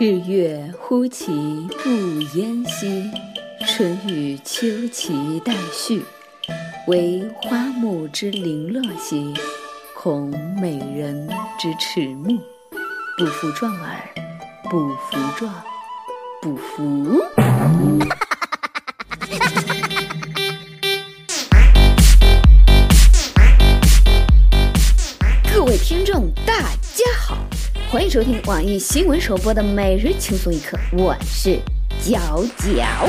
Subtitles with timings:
[0.00, 1.26] 日月忽其
[1.82, 1.88] 不
[2.36, 3.08] 淹兮，
[3.64, 6.02] 春与秋其代序。
[6.88, 9.32] 惟花木之零落兮，
[9.94, 10.30] 恐
[10.60, 11.28] 美人
[11.60, 12.36] 之迟暮。
[13.16, 14.00] 不服壮耳，
[14.68, 15.54] 不服壮，
[16.42, 17.22] 不服。
[25.54, 26.52] 各位听众，大
[26.94, 27.38] 家好，
[27.94, 31.60] 欢迎收听网易新闻首播的每日轻松一刻，我是
[32.04, 33.08] 角角。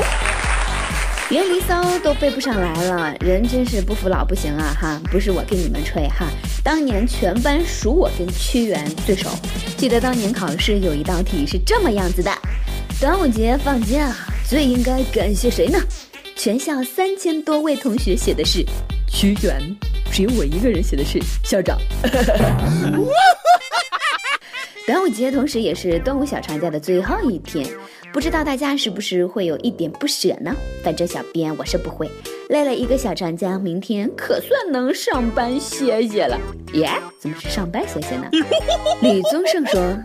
[1.28, 4.72] 连离骚都背不上来了，人真是不服老不行啊！
[4.80, 6.28] 哈，不是我跟你们吹哈，
[6.62, 9.28] 当年全班数我跟屈原最熟。
[9.76, 12.30] 记得当年考试有一道题是这么样子的：
[13.00, 14.14] 端午节放假，
[14.48, 15.80] 最应该感谢谁呢？
[16.36, 18.64] 全校三千多位同学写的是
[19.08, 19.60] 屈原，
[20.12, 21.76] 只有我一个人写的是校长。
[24.86, 27.66] 端午节同时也是端午小长假的最后一天，
[28.12, 30.54] 不知道大家是不是会有一点不舍呢？
[30.84, 32.08] 反正小编我是不会，
[32.50, 36.38] 累了一个小长假，明天可算能上班歇歇了。
[36.74, 38.30] 耶，怎么是上班歇歇呢？
[39.02, 39.98] 李宗盛说：“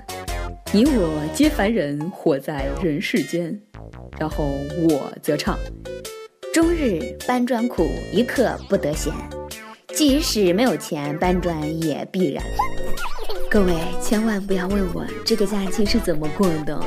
[0.73, 3.55] 你我皆凡人，活在人世间。”
[4.19, 4.45] 然后
[4.89, 5.59] 我则唱
[6.51, 9.13] ：“终日搬砖苦，一刻不得闲。
[9.93, 12.43] 即使没有钱搬砖，也必然。”
[13.51, 16.81] 各位千万不要问我这个假期是怎么过的，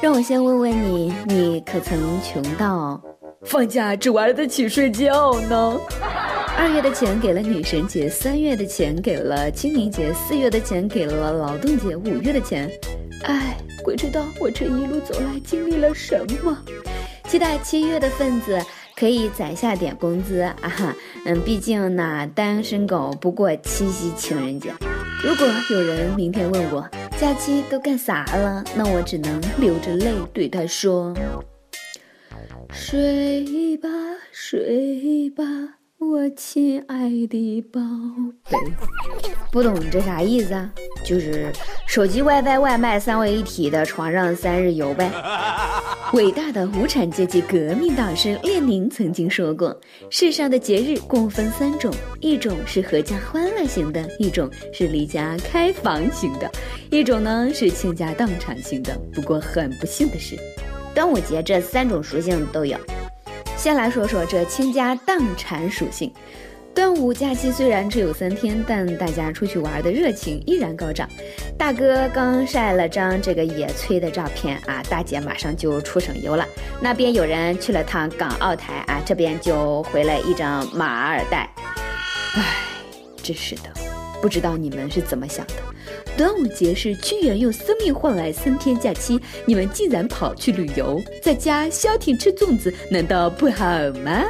[0.00, 3.02] 让我先问问你，你可曾穷到
[3.42, 5.80] 放假只玩得起睡觉呢？
[6.56, 12.70] 二月的钱给了女神节，三月的钱给了清明节，四月的钱给了劳动节，五月的钱，
[13.24, 16.56] 哎，鬼知道我这一路走来经历了什么。
[17.28, 18.56] 期待七月的份子
[18.94, 24.72] 可以攒下点工资啊哈，嗯，毕竟呢，单身狗不过七夕情人节。
[25.22, 31.14] 如果有人明天问我假期都干啥了，那我只能流着泪对他说
[32.70, 33.88] ：“睡吧，
[34.30, 35.44] 睡吧，
[36.26, 37.80] 我亲爱的宝
[38.50, 38.58] 贝。”
[39.52, 40.68] 不懂这啥意思啊？
[41.04, 41.52] 就是
[41.86, 45.08] 手机 WiFi 外卖三位一体的床上三日游呗。
[46.14, 56.50] 伟大的无产阶级革命导师列宁曾经说过：“世上的节日共分三种，一种是阖家欢乐型的，一种是离家开房型的，
[56.90, 60.36] 一种呢是倾家荡产型的。”不过很不幸的是，
[60.92, 62.76] 端午节这三种属性都有。
[63.56, 66.12] 先来说说这倾家荡产属性。
[66.74, 71.08] 端午假期虽然只有三天，但大家出去玩的热情依然高涨。
[71.56, 76.46] 大哥刚晒了张这个野炊的照片啊，大姐马上就出省游了。
[76.78, 81.48] 那边有人去了趟港澳台啊，这边就回来一张马尔代。
[82.34, 82.42] 唉，
[83.22, 83.70] 真是的，
[84.20, 85.54] 不知道你们是怎么想的？
[86.16, 93.66] 端午节是屈原用生命换来三天假期，你们竟然跑去旅游，在家消停吃粽子，难道不好
[94.02, 94.24] 吗？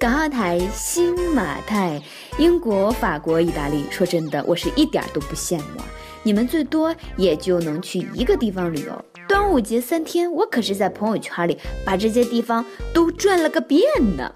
[0.00, 2.00] 港澳台、新马泰、
[2.38, 5.82] 英国、法国、意大利，说真的，我是一点都不羡慕。
[6.22, 9.04] 你们最多也就能去一个地方旅游。
[9.28, 13.82] 端午节三天，我可是在朋友圈里把这些地方都转了个遍
[14.16, 14.32] 呢。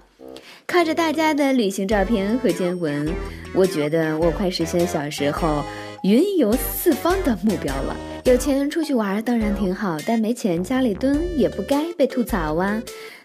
[0.65, 3.13] 看着大家的旅行照片和见闻，
[3.53, 5.63] 我觉得我快实现小时候
[6.03, 7.95] 云游四方的目标了。
[8.23, 12.81] 有钱出去玩当然挺好，但没钱家里蹲也不该被吐槽啊。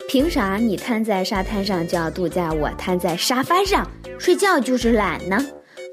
[0.09, 3.89] 凭啥你瘫在沙滩上就要度假，我瘫在沙发上
[4.19, 5.39] 睡觉就是懒呢？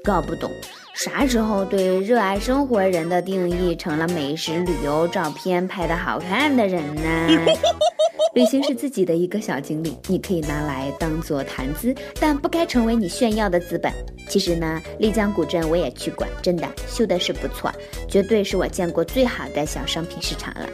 [0.04, 0.50] 搞不懂，
[0.94, 7.02] 啥时候对热爱生活人的定义成了美食、旅游、照片拍的好看的人呢？
[8.34, 13.92] 旅行是自己的一个小经历，你可以拿来当做谈资，但不该成为你炫耀的资本。
[14.28, 17.72] 其实呢，丽江古镇我也去过，真的修的是不错，
[18.08, 20.68] 绝对是我见过最好的小商品市场了。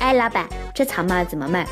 [0.00, 1.66] 哎，老板，这草帽怎么卖？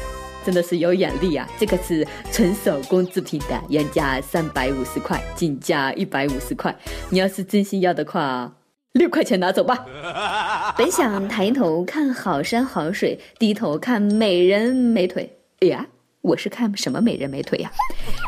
[0.47, 1.47] 真的是有眼力啊！
[1.59, 6.75] 这个是纯手工制品的，原价三百五十块，进价一百五十块。
[7.11, 8.51] 你要是真心要的话，
[8.99, 9.87] 六块钱拿走吧。
[10.77, 15.39] 本想抬头看好山好水，低头看美人美腿。
[15.61, 15.87] 哎呀，
[16.21, 17.71] 我是看什么美人美腿呀？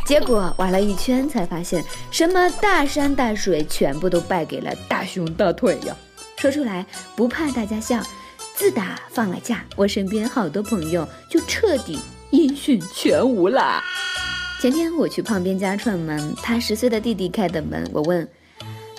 [0.07, 5.95] 结果玩了一圈才发现，什么大山大水，全部都败给了大胸大腿呀！
[6.39, 8.03] 说出来不怕大家笑。
[8.55, 11.99] 自打放了假，我身边好多朋友就彻底
[12.31, 13.83] 音讯全无啦。
[14.61, 18.29] 前天我去胖边家串门，他十岁的弟弟开的门，我问：“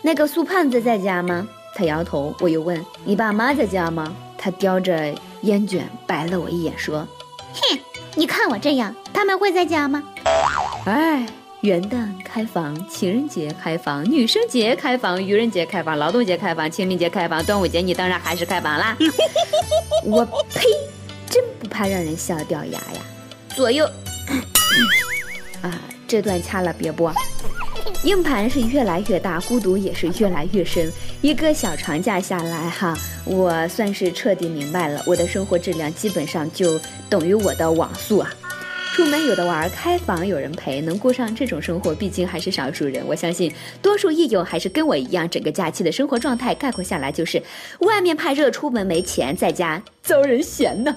[0.02, 2.34] 那个苏胖子在家吗？”他摇头。
[2.40, 7.08] 我又问：“你爸妈在家吗？”他叼着烟卷白了我一眼，说
[7.54, 7.80] ：“哼，
[8.16, 10.04] 你看我这样，他们会在家吗？”
[10.86, 11.28] 哎，
[11.62, 18.98] 元旦开房，情人节开房，女生节开房，愚人节开房，劳动节开房，清明节开房，端午节你当然还是开房啦。
[20.04, 20.62] 我呸！
[21.30, 23.02] 真不怕让人笑掉牙呀！
[23.56, 23.86] 左右
[25.62, 27.14] 啊，这段掐了别播。
[28.04, 30.92] 硬盘是越来越大，孤独也是越来越深。
[31.22, 36.80] 一个小长假下来，哈，我算是彻底明白了，我的生活质量基本上就
[37.10, 38.34] 等于我的网速啊。
[38.94, 43.02] 出门有的玩，开房有人陪，能过上这种生活，毕竟还是少数人。
[43.08, 47.42] 我相信，多数益友还是跟我一样，整个假期的生活状态概括下来就是：
[47.80, 50.94] 外面怕热，出门没钱，在家遭人嫌呢。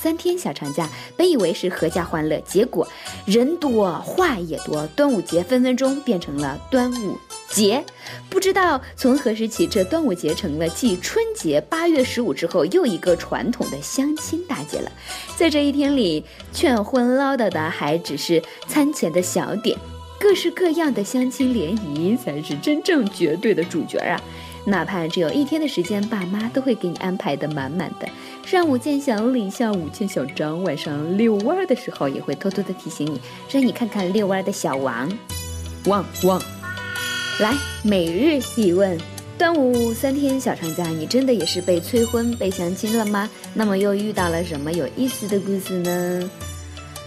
[0.00, 2.86] 三天小长假，本以为是阖家欢乐，结果
[3.26, 4.86] 人多话也多。
[4.94, 7.18] 端午节分分钟变成了端午
[7.50, 7.84] 节，
[8.30, 14.92] 不知道从何时起，这端午节成了继春节八月十五之后又一个传统的相亲大节了。
[15.36, 19.76] 在这一天里，劝婚唠叨的还只是餐前的小点，
[20.20, 24.20] 各式各样的相亲联谊才是真正绝对的主角啊！
[24.64, 28.06] 哪怕只有一天的时间，爸妈都会给你安排的满满的。
[28.50, 35.06] 上午见小李，下午见小张，晚上遛弯的时候也会偷偷的提醒你，让你看看遛弯的小王，
[35.84, 36.40] 汪汪。
[37.40, 38.98] 来，每日一问：
[39.36, 43.28] 端午三天小长假，你真的也是被催婚、被相亲了吗？
[43.52, 46.30] 那么又遇到了什么有意思的故事呢？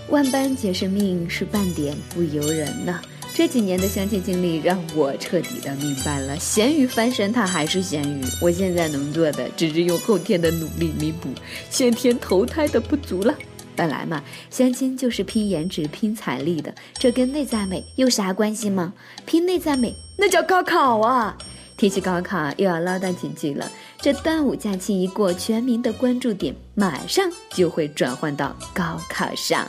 [0.09, 3.01] 万般皆是命，是半点不由人呢。
[3.33, 8.21] 这几年的相亲经历让我彻底的明白了，咸鱼翻身它还是咸鱼。
[8.41, 11.29] 我现在能做的，只是用后天的努力弥补
[11.69, 13.33] 先天投胎的不足了。
[13.73, 18.93] 本来嘛，相亲就是拼颜值、拼财力的，这跟内在美有啥关系吗？
[19.25, 21.35] 拼内在美那叫高考啊！
[21.77, 23.71] 提起高考，又要唠叨几句了。
[24.01, 29.67] 这端午假期一过，全民的关注点马上就会转换到高考上。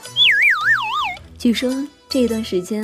[1.39, 1.73] 据说
[2.09, 2.83] 这段时间。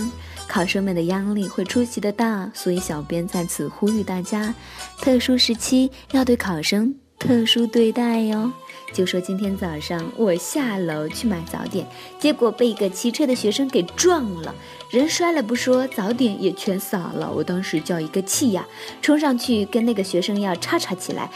[0.50, 4.54] 考生们的压力会出奇的大，所以小编在此呼吁大家，
[5.00, 8.52] 特殊时期要对考生特殊对待哟。
[8.92, 11.86] 就说今天早上我下楼去买早点，
[12.20, 14.56] 结果被一个骑车的学生给撞了，
[14.90, 17.32] 人摔了不说，早点也全洒了。
[17.32, 18.66] 我当时叫一个气呀，
[19.04, 21.30] 冲上去跟那个学生要叉叉起来，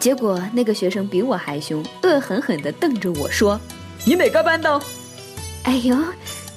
[0.00, 3.60] 结果那个学生比我还凶，恶狠狠地瞪着我说
[4.06, 4.80] ：“你哪个班的？”
[5.64, 5.94] 哎呦！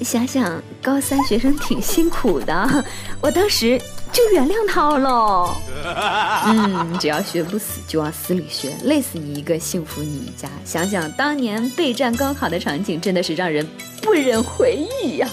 [0.02, 2.86] 想想高三学生挺辛苦的，
[3.20, 3.80] 我当时
[4.12, 5.56] 就原谅他了。
[6.46, 10.48] 嗯，只要学不死，就往死里学，累死你一个，幸福你一家。
[10.64, 13.68] 想想当年备战高考的场景，真的是让人
[14.02, 15.28] 不忍回忆呀。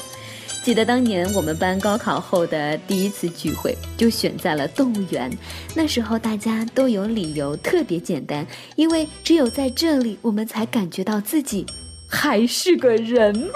[0.62, 5.31] 记得当年我们班高考后的第一次聚会，就选在了动物园。
[5.75, 11.66] 那时候大家都有理由，特别简单，因为只有在这里，我们才感觉到自己
[12.08, 13.50] 还是个人。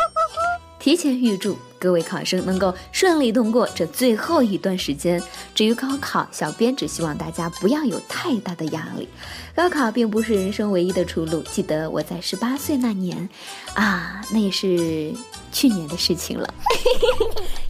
[0.78, 5.22] 提前预祝各位考生能够顺利通过这最后一段时间。
[5.54, 9.08] 至于高考，小编只希望大家不要有太大的压力。
[9.54, 11.42] 高考并不是人生唯一的出路。
[11.42, 13.28] 记得我在十八岁那年，
[13.74, 15.12] 啊，那也是
[15.52, 16.54] 去年的事情了。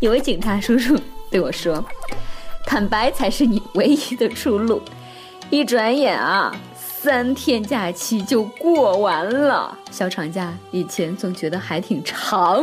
[0.00, 0.98] 有位警察叔叔
[1.30, 1.84] 对我说
[2.66, 4.80] ：“坦白才是你唯一的出路。”
[5.50, 9.76] 一转眼啊，三天假期就过完了。
[9.90, 12.62] 小长假以前总觉得还挺长。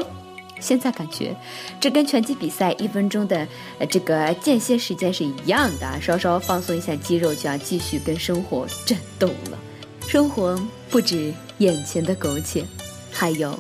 [0.60, 1.36] 现在感觉，
[1.80, 3.48] 这跟拳击比赛一分钟的
[3.78, 9.60] 呃这个间歇时间是一样的，稍稍放松一下肌肉，就要继续跟生活战斗了。
[10.08, 12.64] 生活不止眼前的苟且，
[13.12, 13.58] 还有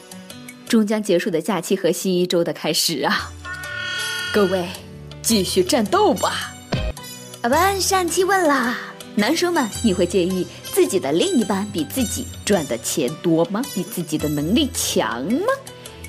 [0.67, 3.31] 终将结束的假期和新一周的开始啊！
[4.33, 4.67] 各位，
[5.21, 6.53] 继续战斗吧！
[7.41, 8.75] 阿班上期问了，
[9.15, 13.61] 男生们，你会介意自己的另一半比自己赚的钱多吗？
[13.73, 15.47] 比自己的能力强吗？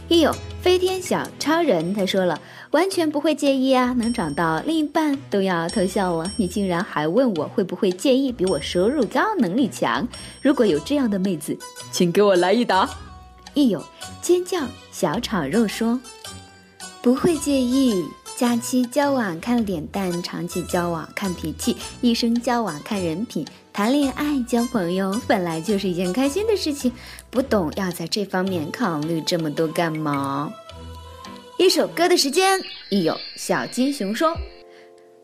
[0.08, 0.34] 也有。
[0.66, 2.40] 飞天小超人，他说了，
[2.72, 6.32] 完全不会介意啊，能找到另一半都要偷笑了。
[6.38, 10.08] 你竟然还问我会不会介意比我收入高、能力强？
[10.42, 11.56] 如果有这样的妹子，
[11.92, 12.90] 请给我来一打。
[13.54, 13.80] 一友
[14.20, 14.58] 尖叫
[14.90, 16.00] 小炒肉说，
[17.00, 18.04] 不会介意。
[18.36, 23.46] 假期交往看脸蛋，长期交往看脾气，一生交往看人品。
[23.72, 26.92] 谈恋爱交朋友本来就是一件开心的事情，
[27.30, 30.52] 不懂要在这方面考虑这么多干嘛？
[31.56, 34.36] 一首歌的时间，亦有小金熊说。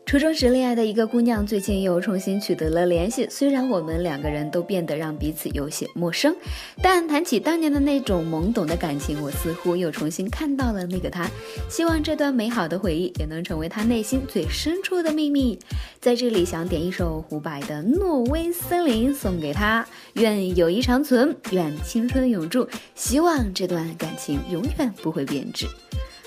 [0.05, 3.25] 初中时恋爱的一个姑娘，最近又重新取得了联系。
[3.31, 6.35] 虽然我们两个人都变得让彼此有些陌生，
[6.83, 11.27] 但谈起当年的那种懵懂的感情，我似乎又重新看到了那个他。
[11.67, 15.57] 希望这段美好的回忆也能成为他内心最深处的秘密。
[15.99, 19.83] 在这里，想点一首胡白的《挪威森林》送给他。
[20.13, 25.65] 愿友谊长存，愿青春永驻，希望这段感情永远不会变质。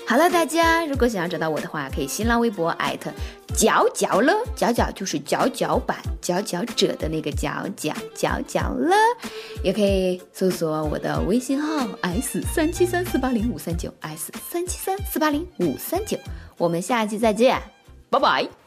[0.07, 3.11] 好了，大家如果想要找到我的话，可以新浪微博艾特
[3.53, 8.95] 佼佼了，佼佼就是佼佼版佼佼者的那个佼佼佼佼了，
[9.61, 16.17] 也可以搜索我的微信号 s 三七三四八零五三九 s 三七三四八零五三九，
[16.57, 17.61] 我们下期再见，
[18.09, 18.66] 拜拜。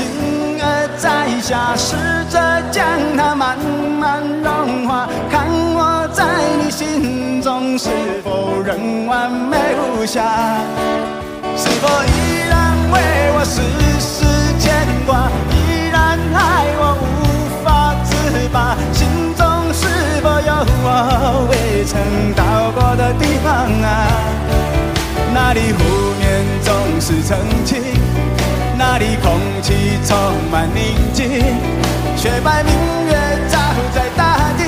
[0.00, 1.94] 心儿在下，试
[2.30, 2.40] 着
[2.70, 2.82] 将
[3.18, 3.58] 它慢
[4.00, 5.06] 慢融化。
[5.30, 5.44] 看
[5.76, 6.24] 我在
[6.56, 7.90] 你心中是
[8.24, 10.24] 否仍完美无瑕？
[11.54, 12.96] 是否依然为
[13.36, 13.60] 我丝
[14.00, 14.24] 丝
[14.58, 14.72] 牵
[15.06, 15.28] 挂？
[15.52, 17.04] 依然爱我无
[17.62, 18.08] 法自
[18.50, 18.74] 拔。
[18.92, 19.84] 心中是
[20.22, 20.50] 否有
[20.82, 22.00] 我未曾
[22.32, 23.52] 到过的地方
[23.82, 24.08] 啊？
[25.32, 27.80] 那里湖面总是澄清，
[28.76, 30.16] 那里空气充
[30.50, 31.26] 满宁静，
[32.16, 32.72] 雪白明
[33.06, 33.12] 月
[33.48, 33.58] 照
[33.94, 34.64] 在大地，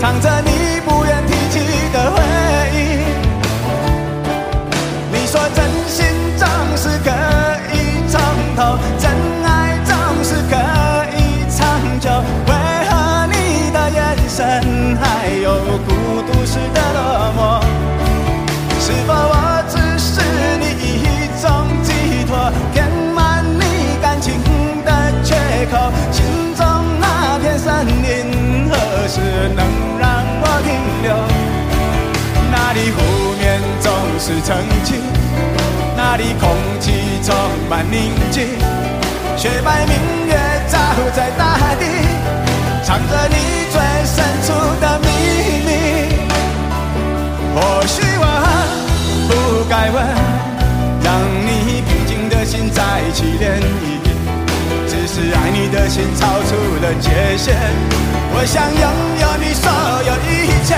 [0.00, 1.37] 藏着你不愿听。
[34.28, 34.54] 是曾
[34.84, 35.00] 经。
[35.96, 36.92] 那里空气
[37.22, 37.34] 充
[37.70, 38.46] 满宁静，
[39.38, 40.34] 雪白明月
[40.68, 40.78] 照
[41.16, 41.86] 在大地，
[42.84, 43.36] 藏着你
[43.72, 45.06] 最深处的秘
[45.64, 45.70] 密。
[47.54, 48.26] 或许我
[49.28, 49.96] 不该问，
[51.02, 51.08] 让
[51.46, 53.96] 你平静的心再起涟漪。
[54.86, 57.56] 只是爱你的心超出了界限，
[58.34, 58.84] 我想拥
[59.22, 59.64] 有你所
[60.04, 60.76] 有一切，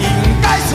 [0.00, 0.04] 应
[0.42, 0.74] 该是